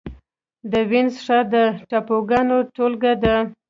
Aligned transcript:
د 0.71 0.73
وينز 0.89 1.13
ښار 1.25 1.43
د 1.53 1.55
ټاپوګانو 1.89 2.57
ټولګه 2.75 3.13
ده. 3.23 3.35